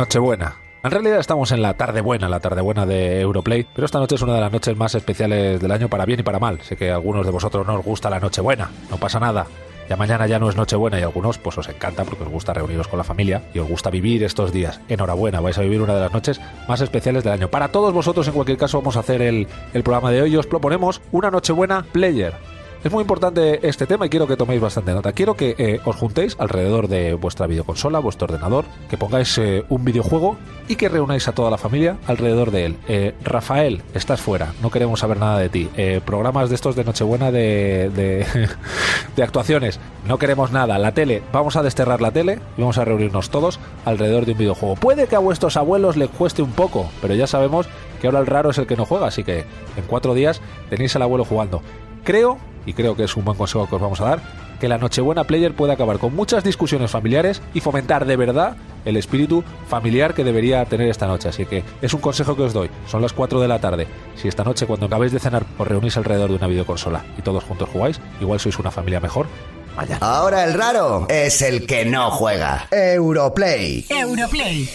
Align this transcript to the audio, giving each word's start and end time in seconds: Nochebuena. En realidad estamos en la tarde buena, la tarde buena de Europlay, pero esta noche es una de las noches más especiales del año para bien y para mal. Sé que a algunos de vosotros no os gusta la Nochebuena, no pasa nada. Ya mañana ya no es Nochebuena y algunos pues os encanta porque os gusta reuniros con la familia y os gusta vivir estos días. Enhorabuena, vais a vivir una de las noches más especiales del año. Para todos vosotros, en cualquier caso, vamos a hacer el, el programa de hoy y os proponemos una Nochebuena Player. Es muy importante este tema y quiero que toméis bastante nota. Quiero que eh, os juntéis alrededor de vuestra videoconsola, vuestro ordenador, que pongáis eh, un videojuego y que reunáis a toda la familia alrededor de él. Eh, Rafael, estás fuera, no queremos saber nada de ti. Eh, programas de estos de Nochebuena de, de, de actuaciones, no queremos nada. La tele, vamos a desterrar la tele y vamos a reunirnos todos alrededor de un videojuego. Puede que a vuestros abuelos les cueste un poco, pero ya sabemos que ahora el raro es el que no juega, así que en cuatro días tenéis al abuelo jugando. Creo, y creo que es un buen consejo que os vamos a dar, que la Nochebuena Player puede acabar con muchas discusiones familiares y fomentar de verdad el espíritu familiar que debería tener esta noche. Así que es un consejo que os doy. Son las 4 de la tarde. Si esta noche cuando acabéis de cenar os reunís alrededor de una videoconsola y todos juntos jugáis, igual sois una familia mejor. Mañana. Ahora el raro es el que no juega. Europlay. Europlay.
Nochebuena. 0.00 0.56
En 0.82 0.90
realidad 0.90 1.20
estamos 1.20 1.52
en 1.52 1.60
la 1.60 1.74
tarde 1.74 2.00
buena, 2.00 2.26
la 2.26 2.40
tarde 2.40 2.62
buena 2.62 2.86
de 2.86 3.20
Europlay, 3.20 3.66
pero 3.74 3.84
esta 3.84 3.98
noche 3.98 4.14
es 4.14 4.22
una 4.22 4.34
de 4.34 4.40
las 4.40 4.50
noches 4.50 4.74
más 4.74 4.94
especiales 4.94 5.60
del 5.60 5.70
año 5.70 5.90
para 5.90 6.06
bien 6.06 6.20
y 6.20 6.22
para 6.22 6.38
mal. 6.38 6.58
Sé 6.62 6.74
que 6.74 6.90
a 6.90 6.94
algunos 6.94 7.26
de 7.26 7.30
vosotros 7.30 7.66
no 7.66 7.74
os 7.74 7.84
gusta 7.84 8.08
la 8.08 8.18
Nochebuena, 8.18 8.70
no 8.90 8.96
pasa 8.96 9.20
nada. 9.20 9.46
Ya 9.90 9.96
mañana 9.96 10.26
ya 10.26 10.38
no 10.38 10.48
es 10.48 10.56
Nochebuena 10.56 10.98
y 10.98 11.02
algunos 11.02 11.36
pues 11.36 11.58
os 11.58 11.68
encanta 11.68 12.04
porque 12.04 12.24
os 12.24 12.30
gusta 12.30 12.54
reuniros 12.54 12.88
con 12.88 12.96
la 12.96 13.04
familia 13.04 13.42
y 13.52 13.58
os 13.58 13.68
gusta 13.68 13.90
vivir 13.90 14.24
estos 14.24 14.52
días. 14.52 14.80
Enhorabuena, 14.88 15.40
vais 15.40 15.58
a 15.58 15.62
vivir 15.62 15.82
una 15.82 15.94
de 15.94 16.00
las 16.00 16.14
noches 16.14 16.40
más 16.66 16.80
especiales 16.80 17.22
del 17.22 17.34
año. 17.34 17.48
Para 17.48 17.68
todos 17.68 17.92
vosotros, 17.92 18.26
en 18.26 18.32
cualquier 18.32 18.56
caso, 18.56 18.78
vamos 18.78 18.96
a 18.96 19.00
hacer 19.00 19.20
el, 19.20 19.48
el 19.74 19.82
programa 19.82 20.10
de 20.10 20.22
hoy 20.22 20.32
y 20.32 20.36
os 20.38 20.46
proponemos 20.46 21.02
una 21.12 21.30
Nochebuena 21.30 21.84
Player. 21.92 22.32
Es 22.82 22.90
muy 22.90 23.02
importante 23.02 23.68
este 23.68 23.86
tema 23.86 24.06
y 24.06 24.08
quiero 24.08 24.26
que 24.26 24.38
toméis 24.38 24.58
bastante 24.58 24.94
nota. 24.94 25.12
Quiero 25.12 25.34
que 25.34 25.54
eh, 25.58 25.80
os 25.84 25.96
juntéis 25.96 26.34
alrededor 26.38 26.88
de 26.88 27.12
vuestra 27.12 27.46
videoconsola, 27.46 27.98
vuestro 27.98 28.24
ordenador, 28.24 28.64
que 28.88 28.96
pongáis 28.96 29.36
eh, 29.36 29.64
un 29.68 29.84
videojuego 29.84 30.38
y 30.66 30.76
que 30.76 30.88
reunáis 30.88 31.28
a 31.28 31.32
toda 31.32 31.50
la 31.50 31.58
familia 31.58 31.98
alrededor 32.06 32.50
de 32.50 32.64
él. 32.64 32.76
Eh, 32.88 33.14
Rafael, 33.22 33.82
estás 33.92 34.22
fuera, 34.22 34.54
no 34.62 34.70
queremos 34.70 35.00
saber 35.00 35.18
nada 35.18 35.38
de 35.38 35.50
ti. 35.50 35.68
Eh, 35.76 36.00
programas 36.02 36.48
de 36.48 36.54
estos 36.54 36.74
de 36.74 36.84
Nochebuena 36.84 37.30
de, 37.30 37.90
de, 37.94 38.26
de 39.16 39.22
actuaciones, 39.22 39.78
no 40.06 40.18
queremos 40.18 40.50
nada. 40.50 40.78
La 40.78 40.92
tele, 40.92 41.22
vamos 41.34 41.56
a 41.56 41.62
desterrar 41.62 42.00
la 42.00 42.12
tele 42.12 42.38
y 42.56 42.62
vamos 42.62 42.78
a 42.78 42.86
reunirnos 42.86 43.28
todos 43.28 43.60
alrededor 43.84 44.24
de 44.24 44.32
un 44.32 44.38
videojuego. 44.38 44.76
Puede 44.76 45.06
que 45.06 45.16
a 45.16 45.18
vuestros 45.18 45.58
abuelos 45.58 45.98
les 45.98 46.08
cueste 46.08 46.40
un 46.40 46.52
poco, 46.52 46.88
pero 47.02 47.14
ya 47.14 47.26
sabemos 47.26 47.68
que 48.00 48.06
ahora 48.06 48.20
el 48.20 48.26
raro 48.26 48.48
es 48.48 48.56
el 48.56 48.66
que 48.66 48.76
no 48.76 48.86
juega, 48.86 49.08
así 49.08 49.22
que 49.22 49.40
en 49.76 49.84
cuatro 49.86 50.14
días 50.14 50.40
tenéis 50.70 50.96
al 50.96 51.02
abuelo 51.02 51.26
jugando. 51.26 51.60
Creo, 52.04 52.38
y 52.70 52.72
creo 52.72 52.94
que 52.94 53.02
es 53.02 53.16
un 53.16 53.24
buen 53.24 53.36
consejo 53.36 53.68
que 53.68 53.74
os 53.74 53.82
vamos 53.82 54.00
a 54.00 54.04
dar, 54.04 54.20
que 54.60 54.68
la 54.68 54.78
Nochebuena 54.78 55.24
Player 55.24 55.52
puede 55.54 55.72
acabar 55.72 55.98
con 55.98 56.14
muchas 56.14 56.44
discusiones 56.44 56.88
familiares 56.88 57.42
y 57.52 57.60
fomentar 57.60 58.04
de 58.06 58.14
verdad 58.14 58.56
el 58.84 58.96
espíritu 58.96 59.42
familiar 59.68 60.14
que 60.14 60.22
debería 60.22 60.64
tener 60.66 60.88
esta 60.88 61.08
noche. 61.08 61.28
Así 61.28 61.46
que 61.46 61.64
es 61.82 61.92
un 61.94 62.00
consejo 62.00 62.36
que 62.36 62.42
os 62.42 62.52
doy. 62.52 62.70
Son 62.86 63.02
las 63.02 63.12
4 63.12 63.40
de 63.40 63.48
la 63.48 63.58
tarde. 63.58 63.88
Si 64.14 64.28
esta 64.28 64.44
noche 64.44 64.66
cuando 64.66 64.86
acabéis 64.86 65.10
de 65.10 65.18
cenar 65.18 65.44
os 65.58 65.66
reunís 65.66 65.96
alrededor 65.96 66.30
de 66.30 66.36
una 66.36 66.46
videoconsola 66.46 67.04
y 67.18 67.22
todos 67.22 67.42
juntos 67.42 67.68
jugáis, 67.72 68.00
igual 68.20 68.38
sois 68.38 68.56
una 68.60 68.70
familia 68.70 69.00
mejor. 69.00 69.26
Mañana. 69.76 69.98
Ahora 70.00 70.44
el 70.44 70.54
raro 70.54 71.06
es 71.08 71.42
el 71.42 71.66
que 71.66 71.84
no 71.84 72.10
juega. 72.12 72.68
Europlay. 72.70 73.84
Europlay. 73.88 74.68